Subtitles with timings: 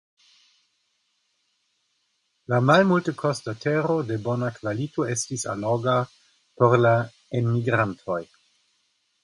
[2.53, 5.97] La malmultekosta tero de bona kvalito estis alloga
[6.63, 6.97] por la
[7.43, 8.21] enmigrantoj.